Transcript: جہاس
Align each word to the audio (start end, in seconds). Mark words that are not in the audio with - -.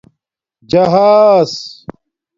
جہاس 0.71 1.55